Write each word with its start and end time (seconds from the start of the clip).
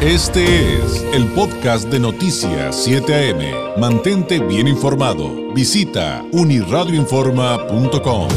Este 0.00 0.76
es 0.76 1.02
el 1.12 1.26
podcast 1.34 1.88
de 1.88 1.98
Noticias 1.98 2.84
7 2.84 3.32
AM. 3.32 3.80
Mantente 3.80 4.38
bien 4.38 4.68
informado. 4.68 5.52
Visita 5.52 6.24
uniradioinforma.com. 6.30 8.28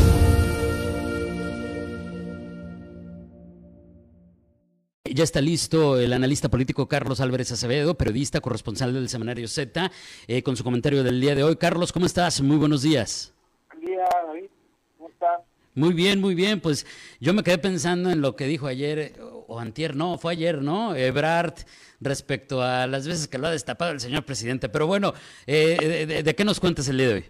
Ya 5.03 5.23
está 5.23 5.39
listo 5.39 5.99
el 5.99 6.13
analista 6.13 6.49
político 6.49 6.87
Carlos 6.87 7.21
Álvarez 7.21 7.51
Acevedo, 7.51 7.93
periodista, 7.95 8.41
corresponsal 8.41 8.95
del 8.95 9.07
Semanario 9.07 9.47
Z, 9.47 9.91
eh, 10.27 10.41
con 10.41 10.57
su 10.57 10.63
comentario 10.63 11.03
del 11.03 11.21
día 11.21 11.35
de 11.35 11.43
hoy. 11.43 11.57
Carlos, 11.57 11.91
¿cómo 11.91 12.07
estás? 12.07 12.41
Muy 12.41 12.57
buenos 12.57 12.81
días. 12.81 13.35
Buen 13.67 13.85
día, 13.85 14.05
David. 14.25 14.49
¿Cómo 14.97 15.09
estás? 15.09 15.41
Muy 15.75 15.93
bien, 15.93 16.19
muy 16.19 16.33
bien. 16.35 16.59
Pues 16.59 16.85
yo 17.19 17.33
me 17.33 17.43
quedé 17.43 17.57
pensando 17.57 18.09
en 18.09 18.21
lo 18.21 18.35
que 18.35 18.45
dijo 18.45 18.67
ayer, 18.67 19.13
o 19.51 19.59
antier, 19.59 19.95
no, 19.95 20.17
fue 20.17 20.31
ayer, 20.31 20.61
¿no? 20.61 20.95
Ebrard, 20.95 21.55
respecto 21.99 22.61
a 22.61 22.87
las 22.87 23.05
veces 23.05 23.27
que 23.27 23.37
lo 23.37 23.47
ha 23.47 23.51
destapado 23.51 23.91
el 23.91 23.99
señor 23.99 24.23
presidente. 24.23 24.69
Pero 24.69 24.87
bueno, 24.87 25.11
eh, 25.45 26.05
de, 26.07 26.23
de, 26.23 26.35
qué 26.35 26.45
nos 26.45 26.61
cuentas 26.61 26.87
el 26.87 26.97
día 26.97 27.07
de 27.09 27.13
hoy? 27.15 27.25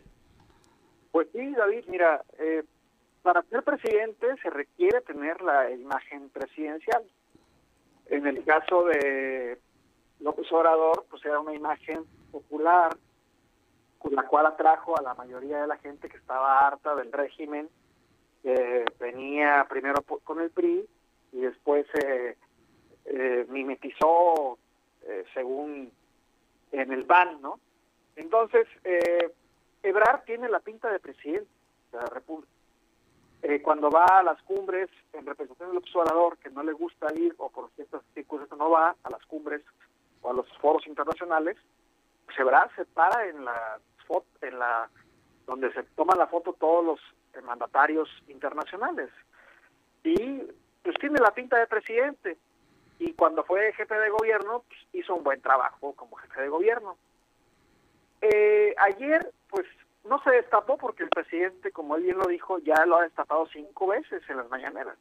Pues 1.12 1.28
sí, 1.34 1.52
David, 1.52 1.84
mira, 1.88 2.24
eh, 2.38 2.64
para 3.24 3.42
ser 3.44 3.64
presidente 3.64 4.28
se 4.42 4.50
requiere 4.52 5.02
tener 5.02 5.42
la 5.42 5.72
imagen 5.72 6.30
presidencial. 6.30 7.04
En 8.06 8.28
el 8.28 8.44
caso 8.44 8.86
de 8.86 9.58
López 10.20 10.46
Obrador, 10.52 11.06
pues 11.10 11.26
era 11.26 11.40
una 11.40 11.56
imagen 11.56 12.06
popular, 12.32 12.96
con 13.98 14.14
la 14.14 14.28
cual 14.28 14.46
atrajo 14.46 14.96
a 14.96 15.02
la 15.02 15.16
mayoría 15.16 15.62
de 15.62 15.68
la 15.68 15.78
gente 15.78 16.08
que 16.08 16.18
estaba 16.18 16.68
harta 16.68 16.94
del 16.96 17.12
régimen 17.12 17.68
que 18.44 18.86
venía 19.00 19.66
primero 19.70 20.04
con 20.24 20.40
el 20.40 20.52
PRI 20.52 20.88
y 21.32 21.42
después 21.42 21.86
eh, 22.04 22.36
eh, 23.06 23.46
mimetizó 23.50 24.58
eh, 25.04 25.26
según 25.34 25.92
en 26.72 26.92
el 26.92 27.06
PAN, 27.06 27.42
¿no? 27.42 27.60
Entonces, 28.16 28.68
eh, 28.84 29.32
Ebrard 29.84 30.24
tiene 30.26 30.50
la 30.50 30.60
pinta 30.60 30.92
de 30.92 31.00
presidente 31.00 31.50
de 31.92 31.98
la 31.98 32.06
República. 32.06 32.52
Eh, 33.42 33.62
cuando 33.62 33.90
va 33.90 34.06
a 34.06 34.24
las 34.24 34.42
cumbres 34.44 34.90
en 35.14 35.26
representación 35.26 35.70
del 35.70 35.80
observador, 35.80 36.38
que 36.38 36.52
no 36.52 36.64
le 36.64 36.74
gusta 36.74 37.14
ir 37.16 37.34
o 37.38 37.50
por 37.50 37.72
ciertas 37.72 38.04
circunstancias 38.14 38.60
no 38.60 38.70
va 38.70 38.96
a 39.04 39.10
las 39.10 39.26
cumbres 39.26 39.64
o 40.22 40.30
a 40.30 40.34
los 40.34 40.48
foros 40.60 40.86
internacionales, 40.86 41.58
pues 42.26 42.38
Ebrard 42.38 42.70
se 42.76 42.86
para 42.86 43.28
en 43.28 43.44
la 43.44 43.80
foto, 44.06 44.28
en 44.42 44.60
la 44.60 44.90
donde 45.48 45.74
se 45.74 45.84
toman 45.96 46.20
la 46.20 46.28
foto 46.28 46.54
todos 46.54 46.86
los 46.86 47.44
mandatarios 47.44 48.08
internacionales 48.28 49.10
y 50.04 50.44
pues 50.84 50.96
tiene 51.00 51.20
la 51.20 51.34
pinta 51.34 51.58
de 51.58 51.68
presidente 51.68 52.38
y 53.00 53.14
cuando 53.14 53.44
fue 53.44 53.74
jefe 53.74 53.96
de 53.96 54.10
gobierno 54.10 54.64
pues, 54.68 54.80
hizo 54.94 55.16
un 55.16 55.24
buen 55.24 55.42
trabajo 55.42 55.94
como 55.94 56.16
jefe 56.18 56.42
de 56.42 56.50
gobierno. 56.50 56.98
Eh, 58.22 58.76
ayer 58.78 59.32
pues 59.50 59.66
no 60.06 60.22
se 60.24 60.32
destapó 60.32 60.78
porque 60.78 61.04
el 61.04 61.10
presidente, 61.10 61.72
como 61.72 61.96
él 61.96 62.04
bien 62.04 62.18
lo 62.18 62.28
dijo, 62.28 62.60
ya 62.60 62.86
lo 62.86 62.98
ha 62.98 63.04
destapado 63.04 63.48
cinco 63.52 63.88
veces 63.88 64.22
en 64.30 64.38
las 64.38 64.50
mañaneras. 64.50 64.98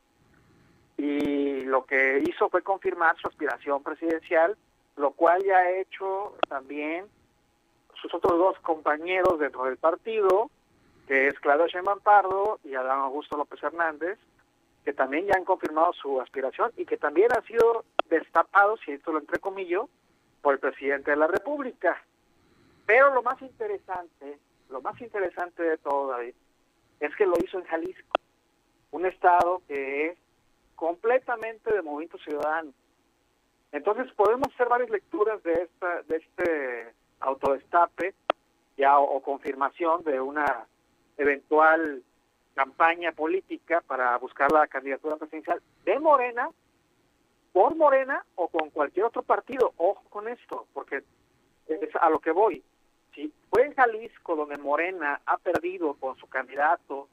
Y 0.97 1.63
lo 1.63 1.85
que 1.85 2.23
hizo 2.27 2.49
fue 2.51 2.63
confirmar 2.63 3.17
su 3.19 3.29
aspiración 3.29 3.83
presidencial, 3.83 4.57
lo 4.97 5.13
cual 5.13 5.43
ya 5.45 5.59
ha 5.59 5.71
hecho 5.71 6.37
también 6.49 7.07
sus 8.01 8.13
otros 8.15 8.39
dos 8.39 8.59
compañeros 8.61 9.39
dentro 9.39 9.65
del 9.65 9.77
partido, 9.77 10.51
que 11.07 11.29
es 11.29 11.39
Claudio 11.41 11.67
Sheinbaum 11.67 12.01
Pardo 12.01 12.61
y 12.65 12.75
Adán 12.75 13.01
Augusto 13.01 13.37
López 13.37 13.63
Hernández, 13.63 14.19
que 14.85 14.93
también 14.93 15.27
ya 15.27 15.35
han 15.37 15.45
confirmado 15.45 15.93
su 15.93 16.21
aspiración 16.21 16.73
y 16.77 16.87
que 16.87 16.97
también 16.97 17.29
han 17.37 17.45
sido 17.45 17.85
destapados, 18.09 18.81
si 18.85 18.93
esto 18.93 19.13
lo 19.13 19.19
entrecomillo, 19.19 19.89
por 20.43 20.55
el 20.55 20.61
presidente 20.61 21.11
de 21.11 21.17
la 21.17 21.27
República. 21.27 22.03
Pero 22.87 23.15
lo 23.15 23.23
más 23.23 23.41
interesante, 23.43 24.39
lo 24.71 24.81
más 24.81 25.01
interesante 25.01 25.63
de 25.63 25.79
todo, 25.79 26.09
David, 26.09 26.35
es 27.01 27.15
que 27.17 27.27
lo 27.27 27.35
hizo 27.45 27.59
en 27.59 27.65
Jalisco, 27.65 28.19
un 28.91 29.07
estado 29.07 29.63
que 29.69 30.07
es 30.07 30.19
completamente 30.75 31.73
de 31.73 31.83
movimiento 31.83 32.19
ciudadano. 32.19 32.73
Entonces 33.73 34.11
podemos 34.15 34.49
hacer 34.55 34.69
varias 34.69 34.91
lecturas 34.91 35.43
de 35.43 35.53
esta, 35.53 36.03
de 36.03 36.17
este 36.17 36.95
autodestape 37.21 38.15
ya 38.77 38.99
o 38.99 39.21
confirmación 39.23 40.03
de 40.05 40.21
una 40.21 40.67
eventual 41.19 42.03
campaña 42.55 43.13
política 43.13 43.81
para 43.87 44.17
buscar 44.19 44.51
la 44.53 44.67
candidatura 44.67 45.17
presidencial 45.17 45.61
de 45.85 45.99
Morena, 45.99 46.49
por 47.53 47.75
Morena 47.77 48.25
o 48.37 48.49
con 48.49 48.71
cualquier 48.71 49.07
otro 49.07 49.23
partido. 49.23 49.73
Ojo 49.77 50.03
con 50.11 50.29
esto, 50.29 50.67
porque 50.73 51.03
es 51.67 51.97
a 52.01 52.11
lo 52.11 52.19
que 52.19 52.31
voy. 52.31 52.63
Si 53.15 53.33
fue 53.51 53.67
en 53.67 53.75
Jalisco 53.75 54.37
donde 54.37 54.59
Morena 54.59 55.21
ha 55.27 55.37
perdido 55.39 55.95
con 55.95 56.17
su 56.17 56.29
candidato, 56.29 57.09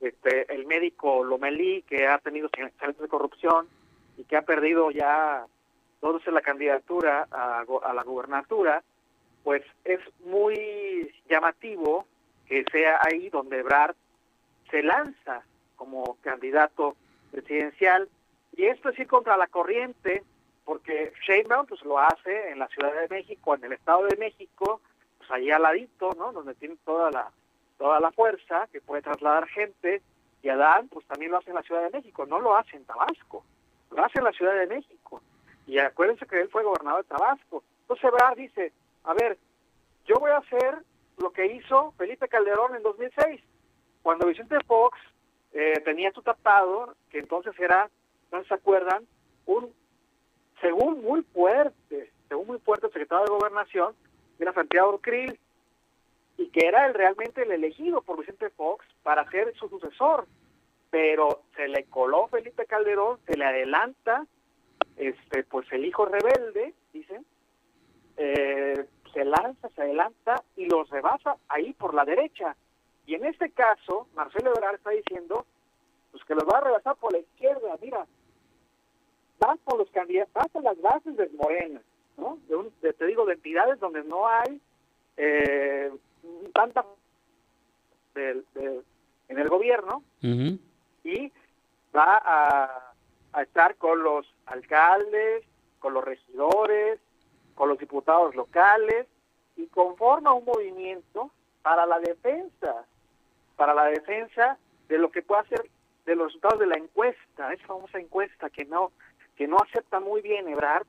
este, 0.00 0.52
el 0.52 0.66
médico 0.66 1.24
Lomelí, 1.24 1.82
que 1.82 2.06
ha 2.06 2.18
tenido 2.18 2.48
señales 2.54 2.98
de 2.98 3.08
corrupción 3.08 3.68
y 4.16 4.24
que 4.24 4.36
ha 4.36 4.42
perdido 4.42 4.90
ya 4.90 5.46
entonces 5.94 6.32
la 6.32 6.40
candidatura 6.40 7.28
a, 7.30 7.60
a 7.82 7.94
la 7.94 8.02
gubernatura, 8.02 8.82
pues 9.44 9.62
es 9.84 10.00
muy 10.24 11.12
llamativo 11.28 12.06
que 12.46 12.64
sea 12.72 13.00
ahí 13.02 13.28
donde 13.28 13.58
Ebrard 13.58 13.94
se 14.70 14.82
lanza 14.82 15.42
como 15.76 16.16
candidato 16.22 16.96
presidencial 17.30 18.08
y 18.56 18.66
esto 18.66 18.90
es 18.90 18.98
ir 18.98 19.06
contra 19.06 19.36
la 19.36 19.46
corriente 19.46 20.22
porque 20.64 21.12
Sheinbaum 21.26 21.66
pues 21.66 21.82
lo 21.84 21.98
hace 21.98 22.50
en 22.50 22.58
la 22.58 22.68
Ciudad 22.68 22.92
de 22.94 23.08
México, 23.08 23.54
en 23.54 23.64
el 23.64 23.72
Estado 23.72 24.06
de 24.06 24.16
México, 24.16 24.80
pues 25.18 25.30
allí 25.30 25.50
al 25.50 25.62
ladito, 25.62 26.10
¿no? 26.16 26.32
Donde 26.32 26.54
tiene 26.54 26.76
toda 26.84 27.10
la 27.10 27.30
toda 27.78 27.98
la 27.98 28.12
fuerza 28.12 28.68
que 28.70 28.80
puede 28.80 29.00
trasladar 29.00 29.48
gente 29.48 30.02
y 30.42 30.48
Adán 30.50 30.88
pues 30.88 31.06
también 31.06 31.30
lo 31.30 31.38
hace 31.38 31.50
en 31.50 31.56
la 31.56 31.62
Ciudad 31.62 31.82
de 31.82 31.90
México, 31.90 32.26
no 32.26 32.38
lo 32.40 32.54
hace 32.54 32.76
en 32.76 32.84
Tabasco, 32.84 33.44
lo 33.90 34.04
hace 34.04 34.18
en 34.18 34.24
la 34.24 34.32
Ciudad 34.32 34.54
de 34.54 34.66
México. 34.66 35.22
Y 35.66 35.78
acuérdense 35.78 36.26
que 36.26 36.40
él 36.40 36.50
fue 36.50 36.62
gobernador 36.62 37.02
de 37.02 37.08
Tabasco. 37.08 37.62
Entonces 37.82 38.04
Ebrard 38.04 38.36
dice, 38.36 38.72
a 39.04 39.14
ver, 39.14 39.38
yo 40.04 40.16
voy 40.16 40.30
a 40.30 40.38
hacer 40.38 40.78
lo 41.18 41.32
que 41.32 41.46
hizo 41.46 41.92
Felipe 41.96 42.28
Calderón 42.28 42.74
en 42.76 42.82
2006 42.82 43.40
cuando 44.02 44.26
Vicente 44.26 44.56
Fox 44.66 44.98
eh, 45.52 45.80
tenía 45.84 46.12
su 46.12 46.22
tapado, 46.22 46.94
que 47.10 47.18
entonces 47.18 47.58
era, 47.58 47.90
no 48.32 48.44
se 48.44 48.54
acuerdan, 48.54 49.06
un, 49.46 49.72
según 50.60 51.02
muy 51.02 51.22
fuerte, 51.22 52.10
según 52.28 52.46
muy 52.46 52.58
fuerte 52.58 52.86
el 52.86 52.92
secretario 52.92 53.24
de 53.24 53.30
Gobernación, 53.30 53.94
era 54.38 54.52
Santiago 54.52 54.98
Krill, 54.98 55.38
y 56.36 56.48
que 56.48 56.66
era 56.66 56.86
el, 56.86 56.94
realmente 56.94 57.42
el 57.42 57.52
elegido 57.52 58.00
por 58.00 58.18
Vicente 58.18 58.48
Fox 58.50 58.86
para 59.02 59.28
ser 59.30 59.54
su 59.56 59.68
sucesor, 59.68 60.26
pero 60.90 61.42
se 61.54 61.68
le 61.68 61.84
coló 61.84 62.28
Felipe 62.28 62.64
Calderón, 62.66 63.18
se 63.26 63.36
le 63.36 63.44
adelanta, 63.44 64.26
este, 64.96 65.44
pues 65.44 65.70
el 65.72 65.84
hijo 65.84 66.06
rebelde, 66.06 66.74
dicen, 66.92 67.24
eh, 68.16 68.86
se 69.12 69.24
lanza, 69.24 69.68
se 69.70 69.82
adelanta 69.82 70.42
y 70.56 70.66
los 70.66 70.88
rebasa 70.90 71.36
ahí 71.48 71.72
por 71.74 71.94
la 71.94 72.04
derecha. 72.04 72.56
Y 73.10 73.16
en 73.16 73.24
este 73.24 73.50
caso, 73.50 74.06
Marcelo 74.14 74.52
Ebrard 74.54 74.76
está 74.76 74.90
diciendo 74.90 75.44
pues 76.12 76.22
que 76.22 76.34
los 76.36 76.44
va 76.44 76.58
a 76.58 76.60
rebasar 76.60 76.94
por 76.94 77.12
la 77.12 77.18
izquierda. 77.18 77.76
Mira, 77.82 78.06
van 79.40 79.58
por 79.58 79.78
los 79.78 79.90
candidatos, 79.90 80.32
vas 80.32 80.62
las 80.62 80.80
bases 80.80 81.16
de 81.16 81.28
Morena, 81.30 81.80
¿no? 82.16 82.38
De, 82.46 82.54
un, 82.54 82.72
de 82.80 82.92
te 82.92 83.06
digo, 83.06 83.26
de 83.26 83.32
entidades 83.32 83.80
donde 83.80 84.04
no 84.04 84.28
hay 84.28 84.60
eh, 85.16 85.90
tanta 86.54 86.86
de, 88.14 88.44
de, 88.54 88.80
en 89.26 89.38
el 89.40 89.48
gobierno 89.48 90.04
uh 90.22 90.26
-huh. 90.26 90.58
y 91.02 91.32
va 91.92 92.16
a, 92.24 92.92
a 93.32 93.42
estar 93.42 93.74
con 93.74 94.04
los 94.04 94.32
alcaldes, 94.46 95.44
con 95.80 95.94
los 95.94 96.04
regidores, 96.04 97.00
con 97.56 97.70
los 97.70 97.78
diputados 97.78 98.36
locales 98.36 99.08
y 99.56 99.66
conforma 99.66 100.32
un 100.32 100.44
movimiento 100.44 101.32
para 101.62 101.86
la 101.86 101.98
defensa 101.98 102.86
para 103.60 103.74
la 103.74 103.84
defensa 103.84 104.56
de 104.88 104.96
lo 104.96 105.10
que 105.10 105.20
pueda 105.20 105.44
ser 105.44 105.60
de 106.06 106.16
los 106.16 106.28
resultados 106.28 106.60
de 106.60 106.66
la 106.66 106.78
encuesta, 106.78 107.52
esa 107.52 107.66
famosa 107.66 107.98
encuesta 107.98 108.48
que 108.48 108.64
no 108.64 108.90
que 109.36 109.46
no 109.46 109.58
acepta 109.58 110.00
muy 110.00 110.22
bien 110.22 110.48
Ebrard 110.48 110.86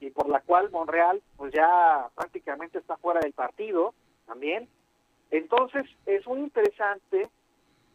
y 0.00 0.10
por 0.10 0.28
la 0.28 0.42
cual 0.42 0.70
Monreal 0.70 1.22
pues 1.38 1.50
ya 1.54 2.10
prácticamente 2.14 2.76
está 2.76 2.98
fuera 2.98 3.20
del 3.20 3.32
partido 3.32 3.94
también. 4.26 4.68
Entonces 5.30 5.86
es 6.04 6.26
muy 6.26 6.40
interesante 6.40 7.30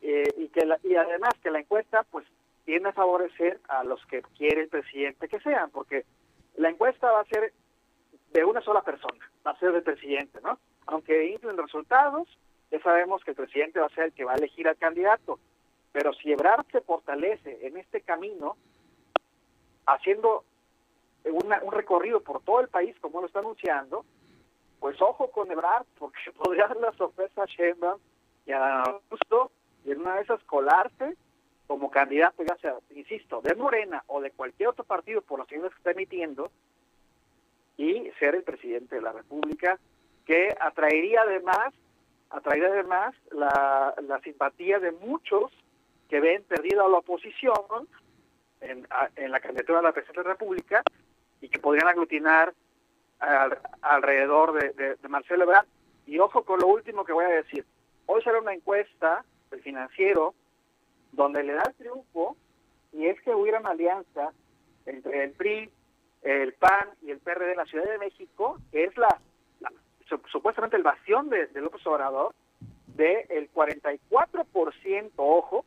eh, 0.01 0.33
y 0.37 0.47
que 0.47 0.65
la, 0.65 0.79
y 0.81 0.95
además 0.95 1.35
que 1.43 1.51
la 1.51 1.59
encuesta 1.59 2.01
pues 2.09 2.25
tiende 2.65 2.89
a 2.89 2.93
favorecer 2.93 3.59
a 3.67 3.83
los 3.83 4.03
que 4.07 4.23
quiere 4.35 4.61
el 4.61 4.69
presidente 4.69 5.27
que 5.27 5.39
sean, 5.41 5.69
porque 5.69 6.03
la 6.55 6.69
encuesta 6.69 7.11
va 7.11 7.19
a 7.19 7.25
ser 7.25 7.53
de 8.33 8.43
una 8.43 8.61
sola 8.61 8.81
persona, 8.81 9.23
va 9.45 9.51
a 9.51 9.59
ser 9.59 9.71
del 9.71 9.83
presidente, 9.83 10.39
¿no? 10.41 10.57
Aunque 10.87 11.27
inflen 11.27 11.57
resultados, 11.57 12.27
ya 12.71 12.79
sabemos 12.81 13.23
que 13.23 13.31
el 13.31 13.37
presidente 13.37 13.79
va 13.79 13.87
a 13.87 13.95
ser 13.95 14.05
el 14.05 14.13
que 14.13 14.25
va 14.25 14.33
a 14.33 14.37
elegir 14.37 14.67
al 14.67 14.77
candidato, 14.77 15.39
pero 15.91 16.13
si 16.13 16.31
Ebrard 16.31 16.65
se 16.71 16.81
fortalece 16.81 17.65
en 17.65 17.77
este 17.77 18.01
camino, 18.01 18.57
haciendo 19.85 20.43
un 21.25 21.71
recorrido 21.71 22.21
por 22.21 22.41
todo 22.43 22.59
el 22.59 22.67
país, 22.67 22.95
como 22.99 23.21
lo 23.21 23.27
está 23.27 23.39
anunciando, 23.39 24.05
pues 24.79 25.01
ojo 25.01 25.31
con 25.31 25.51
Ebrard, 25.51 25.85
porque 25.97 26.19
podría 26.37 26.67
dar 26.67 26.77
la 26.77 26.91
sorpresa 26.93 27.43
a 27.43 27.45
Sheinbaum 27.45 27.99
y 28.45 28.51
a 28.51 28.81
Augusto, 28.81 29.51
y 29.83 29.91
en 29.91 30.01
una 30.01 30.15
de 30.15 30.21
esas 30.21 30.43
colarse 30.43 31.15
como 31.67 31.89
candidato, 31.89 32.43
ya 32.43 32.55
sea, 32.57 32.75
insisto, 32.95 33.41
de 33.41 33.55
Morena 33.55 34.03
o 34.07 34.21
de 34.21 34.31
cualquier 34.31 34.69
otro 34.69 34.83
partido 34.83 35.21
por 35.21 35.39
las 35.39 35.47
señales 35.47 35.71
que 35.71 35.77
está 35.77 35.91
emitiendo, 35.91 36.51
y 37.77 38.09
ser 38.19 38.35
el 38.35 38.43
presidente 38.43 38.95
de 38.95 39.01
la 39.01 39.11
República, 39.11 39.79
que 40.25 40.55
atraería 40.59 41.21
además, 41.21 41.73
atraería 42.29 42.67
además 42.67 43.15
la, 43.31 43.93
la 44.07 44.19
simpatía 44.21 44.79
de 44.79 44.91
muchos 44.91 45.51
que 46.09 46.19
ven 46.19 46.43
perdida 46.43 46.87
la 46.87 46.97
oposición 46.97 47.87
en, 48.61 48.87
en 49.15 49.31
la 49.31 49.39
candidatura 49.39 49.79
a 49.79 49.83
la 49.83 49.91
presidencia 49.91 50.23
de 50.23 50.29
la 50.29 50.33
República 50.33 50.83
y 51.41 51.49
que 51.49 51.59
podrían 51.59 51.87
aglutinar 51.87 52.53
alrededor 53.81 54.53
de, 54.53 54.95
de, 54.95 55.09
Marcelo 55.09 55.43
Ebrard. 55.43 55.65
Y 56.05 56.19
ojo 56.19 56.43
con 56.43 56.59
lo 56.59 56.67
último 56.67 57.05
que 57.05 57.13
voy 57.13 57.25
a 57.25 57.29
decir. 57.29 57.65
Hoy 58.05 58.21
sale 58.21 58.39
una 58.39 58.53
encuesta 58.53 59.23
del 59.49 59.61
financiero 59.61 60.35
donde 61.11 61.43
le 61.43 61.53
da 61.53 61.63
el 61.63 61.73
triunfo 61.75 62.35
y 62.93 63.07
es 63.07 63.19
que 63.21 63.33
hubiera 63.33 63.59
una 63.59 63.71
alianza 63.71 64.31
entre 64.85 65.23
el 65.23 65.31
PRI, 65.31 65.69
el 66.21 66.53
PAN 66.53 66.89
y 67.01 67.11
el 67.11 67.19
PRD 67.19 67.47
de 67.47 67.55
la 67.55 67.65
Ciudad 67.65 67.85
de 67.85 67.97
México, 67.97 68.59
que 68.71 68.83
es 68.83 68.97
la, 68.97 69.19
supuestamente 70.31 70.77
el 70.77 70.83
bastión 70.83 71.29
de, 71.29 71.47
de 71.47 71.61
López 71.61 71.85
Obrador, 71.87 72.33
del 72.87 73.51
44%, 73.53 75.11
ojo, 75.17 75.65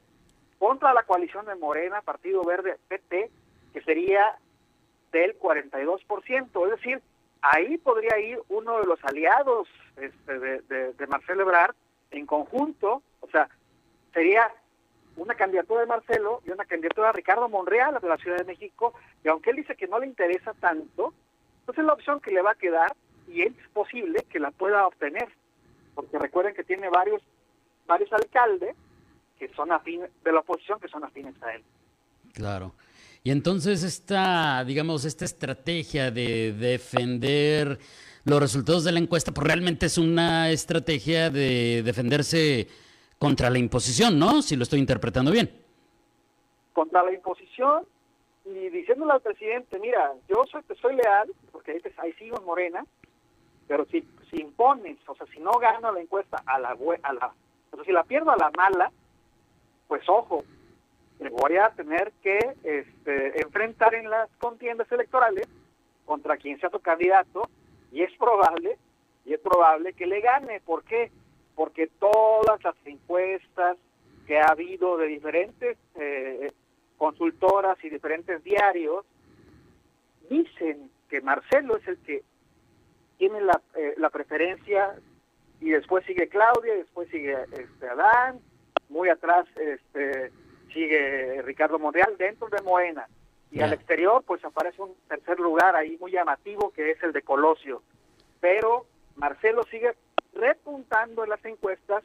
contra 0.58 0.93
la 0.93 1.02
coalición 1.05 1.46
de 1.46 1.55
Morena, 1.55 2.00
Partido 2.02 2.43
Verde, 2.44 2.79
PT, 2.88 3.31
que 3.73 3.82
sería 3.82 4.37
del 5.12 5.38
42%. 5.38 6.64
Es 6.64 6.70
decir, 6.70 7.02
ahí 7.43 7.79
podría 7.79 8.19
ir 8.19 8.40
uno 8.49 8.81
de 8.81 8.87
los 8.87 9.02
aliados 9.05 9.69
este, 9.96 10.38
de, 10.38 10.93
de, 10.93 11.06
Marcelo 11.06 11.43
Ebrard 11.43 11.75
en 12.11 12.26
conjunto, 12.26 13.02
o 13.20 13.29
sea, 13.31 13.49
sería 14.12 14.52
una 15.17 15.34
candidatura 15.34 15.81
de 15.81 15.87
Marcelo 15.87 16.41
y 16.46 16.50
una 16.50 16.64
candidatura 16.64 17.08
de 17.08 17.14
Ricardo 17.14 17.49
Monreal 17.49 17.99
de 18.00 18.08
la 18.08 18.17
Ciudad 18.17 18.38
de 18.38 18.44
México, 18.44 18.94
y 19.25 19.29
aunque 19.29 19.50
él 19.50 19.56
dice 19.56 19.76
que 19.76 19.88
no 19.88 19.99
le 19.99 20.06
interesa 20.06 20.55
tanto, 20.55 21.12
pues 21.67 21.76
es 21.76 21.84
la 21.84 21.93
opción 21.93 22.20
que 22.20 22.31
le 22.31 22.41
va 22.41 22.52
a 22.52 22.55
quedar 22.55 22.93
y 23.31 23.43
es 23.43 23.53
posible 23.73 24.25
que 24.31 24.39
la 24.39 24.51
pueda 24.51 24.87
obtener, 24.87 25.29
porque 25.95 26.19
recuerden 26.19 26.55
que 26.55 26.65
tiene 26.65 26.89
varios 26.89 27.23
varios 27.87 28.13
alcaldes 28.13 28.77
que 29.39 29.49
son 29.55 29.73
afines 29.73 30.11
de 30.23 30.33
la 30.33 30.41
oposición 30.41 30.79
que 30.79 30.89
son 30.89 31.05
afines 31.05 31.35
a 31.43 31.55
él. 31.55 31.63
Claro. 32.35 32.75
Y 33.25 33.31
entonces 33.31 33.83
esta, 33.83 34.65
digamos, 34.65 35.05
esta 35.05 35.25
estrategia 35.25 36.11
de 36.11 36.53
defender 36.53 37.79
los 38.25 38.41
resultados 38.41 38.85
de 38.85 38.93
la 38.93 38.99
encuesta, 38.99 39.33
pues 39.33 39.47
realmente 39.47 39.87
es 39.87 39.99
una 39.99 40.51
estrategia 40.51 41.31
de 41.31 41.83
defenderse 41.83 42.69
contra 43.19 43.51
la 43.51 43.59
imposición, 43.59 44.19
¿no? 44.19 44.43
Si 44.43 44.55
lo 44.55 44.63
estoy 44.63 44.79
interpretando 44.79 45.31
bien. 45.31 45.51
Contra 46.73 47.03
la 47.03 47.13
imposición 47.13 47.85
y 48.45 48.69
diciéndole 48.69 49.13
al 49.13 49.21
presidente, 49.21 49.79
mira, 49.79 50.13
yo 50.29 50.45
soy, 50.51 50.63
soy 50.81 50.95
leal, 50.95 51.31
porque 51.51 51.73
ahí, 51.73 51.81
ahí 51.99 52.13
sigo 52.15 52.39
en 52.39 52.45
Morena, 52.45 52.85
pero 53.69 53.85
si, 53.85 54.03
si 54.31 54.41
impones, 54.41 54.97
o 55.06 55.15
sea, 55.15 55.26
si 55.26 55.38
no 55.38 55.53
gano 55.53 55.93
la 55.93 56.00
encuesta 56.00 56.43
a 56.47 56.59
la, 56.59 56.70
a 56.70 57.12
la, 57.12 57.32
o 57.70 57.76
sea, 57.76 57.85
si 57.85 57.93
la 57.93 58.03
pierdo 58.03 58.31
a 58.31 58.37
la 58.37 58.50
mala, 58.56 58.91
pues 59.87 60.03
ojo, 60.09 60.43
me 61.20 61.29
voy 61.29 61.56
a 61.56 61.69
tener 61.70 62.12
que 62.23 62.38
este, 62.65 63.41
enfrentar 63.43 63.94
en 63.94 64.09
las 64.09 64.31
contiendas 64.38 64.91
electorales 64.91 65.47
contra 66.06 66.38
quien 66.38 66.59
sea 66.59 66.70
tu 66.70 66.81
candidato 66.81 67.49
y 67.93 68.03
es 68.03 68.12
probable, 68.17 68.79
y 69.25 69.35
es 69.35 69.41
probable 69.41 69.93
que 69.93 70.06
le 70.06 70.20
gane. 70.20 70.61
¿Por 70.61 70.85
qué? 70.85 71.11
Porque 71.55 71.88
todas 71.99 72.62
las 72.65 72.75
encuestas 72.87 73.76
que 74.26 74.38
ha 74.38 74.47
habido 74.47 74.97
de 74.97 75.06
diferentes 75.06 75.76
eh, 75.97 76.53
consultoras 76.97 77.82
y 77.82 77.91
diferentes 77.91 78.43
diarios 78.44 79.05
dicen 80.31 80.91
que 81.09 81.20
Marcelo 81.20 81.76
es 81.76 81.88
el 81.88 81.99
que 81.99 82.23
tiene 83.19 83.41
la, 83.41 83.61
eh, 83.75 83.94
la 83.99 84.11
preferencia 84.11 84.94
y 85.61 85.70
después 85.70 86.05
sigue 86.06 86.29
Claudia, 86.29 86.75
después 86.75 87.09
sigue 87.11 87.37
este, 87.53 87.88
Adán, 87.88 88.41
muy 88.88 89.09
atrás 89.09 89.47
este 89.56 90.32
sigue 90.73 91.43
Ricardo 91.43 91.79
Monreal 91.79 92.17
dentro 92.17 92.49
de 92.49 92.62
Moena. 92.62 93.06
Y 93.50 93.61
al 93.61 93.73
exterior 93.73 94.23
pues 94.26 94.44
aparece 94.44 94.82
un 94.82 94.94
tercer 95.09 95.41
lugar 95.41 95.75
ahí 95.75 95.97
muy 95.99 96.12
llamativo 96.12 96.70
que 96.70 96.91
es 96.91 97.03
el 97.03 97.12
de 97.12 97.23
Colosio. 97.23 97.82
Pero 98.41 98.87
Marcelo 99.17 99.62
sigue 99.65 99.94
repuntando 100.35 101.25
en 101.25 101.31
las 101.31 101.44
encuestas 101.44 102.05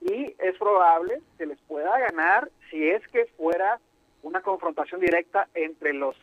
y 0.00 0.34
es 0.38 0.56
probable 0.58 1.22
que 1.38 1.46
les 1.46 1.58
pueda 1.62 1.98
ganar 1.98 2.50
si 2.70 2.88
es 2.88 3.06
que 3.08 3.26
fuera 3.36 3.80
una 4.22 4.42
confrontación 4.42 5.00
directa 5.00 5.48
entre 5.54 5.92
los 5.92 6.14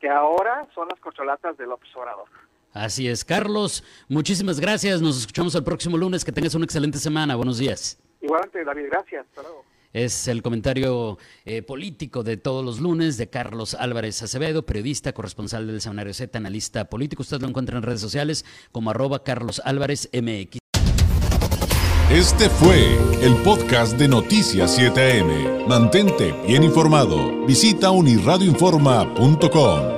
que 0.00 0.08
ahora 0.08 0.66
son 0.74 0.88
las 0.88 1.00
corcholatas 1.00 1.56
del 1.56 1.72
observador. 1.72 2.28
Así 2.78 3.08
es, 3.08 3.24
Carlos, 3.24 3.82
muchísimas 4.08 4.60
gracias, 4.60 5.02
nos 5.02 5.18
escuchamos 5.18 5.52
el 5.56 5.64
próximo 5.64 5.96
lunes, 5.96 6.24
que 6.24 6.30
tengas 6.30 6.54
una 6.54 6.64
excelente 6.64 6.98
semana, 6.98 7.34
buenos 7.34 7.58
días. 7.58 7.98
Igualmente, 8.20 8.64
David, 8.64 8.84
gracias. 8.90 9.26
Es 9.92 10.28
el 10.28 10.42
comentario 10.42 11.18
eh, 11.44 11.62
político 11.62 12.22
de 12.22 12.36
todos 12.36 12.64
los 12.64 12.78
lunes 12.78 13.16
de 13.16 13.28
Carlos 13.28 13.74
Álvarez 13.74 14.22
Acevedo, 14.22 14.64
periodista, 14.64 15.12
corresponsal 15.12 15.66
del 15.66 15.80
Seminario 15.80 16.14
Z, 16.14 16.38
analista 16.38 16.88
político. 16.88 17.22
Usted 17.22 17.40
lo 17.40 17.48
encuentra 17.48 17.76
en 17.76 17.82
redes 17.82 18.00
sociales 18.00 18.44
como 18.70 18.90
arroba 18.90 19.24
Carlos 19.24 19.60
Álvarez 19.64 20.08
MX. 20.12 20.58
Este 22.12 22.48
fue 22.48 22.96
el 23.22 23.34
podcast 23.42 23.98
de 23.98 24.06
Noticias 24.08 24.78
7am. 24.78 25.66
Mantente 25.66 26.32
bien 26.46 26.62
informado. 26.62 27.44
Visita 27.44 27.90
unirradioinforma.com. 27.90 29.97